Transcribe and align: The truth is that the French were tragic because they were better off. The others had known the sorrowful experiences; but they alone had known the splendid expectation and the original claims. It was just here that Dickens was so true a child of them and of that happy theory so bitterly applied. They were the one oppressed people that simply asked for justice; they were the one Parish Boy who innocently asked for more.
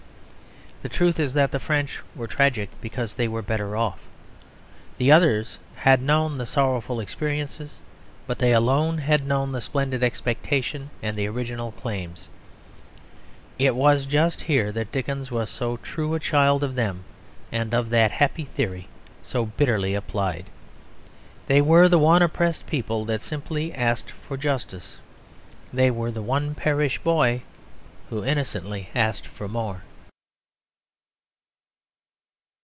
The 0.83 0.89
truth 0.89 1.19
is 1.19 1.33
that 1.33 1.51
the 1.51 1.59
French 1.59 1.99
were 2.15 2.25
tragic 2.25 2.71
because 2.81 3.13
they 3.13 3.27
were 3.27 3.43
better 3.43 3.75
off. 3.75 3.99
The 4.97 5.11
others 5.11 5.59
had 5.75 6.01
known 6.01 6.39
the 6.39 6.45
sorrowful 6.47 6.99
experiences; 6.99 7.75
but 8.25 8.39
they 8.39 8.51
alone 8.51 8.97
had 8.97 9.27
known 9.27 9.51
the 9.51 9.61
splendid 9.61 10.01
expectation 10.01 10.89
and 11.03 11.15
the 11.15 11.27
original 11.27 11.71
claims. 11.71 12.29
It 13.59 13.75
was 13.75 14.07
just 14.07 14.41
here 14.41 14.71
that 14.71 14.91
Dickens 14.91 15.29
was 15.29 15.51
so 15.51 15.77
true 15.77 16.15
a 16.15 16.19
child 16.19 16.63
of 16.63 16.73
them 16.73 17.03
and 17.51 17.75
of 17.75 17.91
that 17.91 18.09
happy 18.13 18.45
theory 18.45 18.87
so 19.21 19.45
bitterly 19.45 19.93
applied. 19.93 20.47
They 21.45 21.61
were 21.61 21.87
the 21.89 21.99
one 21.99 22.23
oppressed 22.23 22.65
people 22.65 23.05
that 23.05 23.21
simply 23.21 23.71
asked 23.71 24.09
for 24.27 24.35
justice; 24.35 24.97
they 25.71 25.91
were 25.91 26.09
the 26.09 26.23
one 26.23 26.55
Parish 26.55 26.97
Boy 26.97 27.43
who 28.09 28.25
innocently 28.25 28.89
asked 28.95 29.27
for 29.27 29.47
more. 29.47 29.83